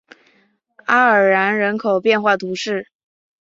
[0.85, 2.87] 阿尔然人口变化图示